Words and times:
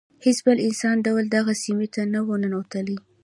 هیڅ 0.25 0.37
بل 0.45 0.57
انساني 0.67 1.01
ډول 1.07 1.25
دغه 1.35 1.53
سیمې 1.63 1.87
ته 1.95 2.01
نه 2.13 2.19
و 2.25 2.29
ننوتی. 2.41 2.95